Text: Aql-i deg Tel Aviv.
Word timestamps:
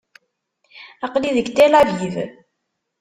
Aql-i 1.05 1.31
deg 1.37 1.47
Tel 1.51 1.73
Aviv. 1.79 2.15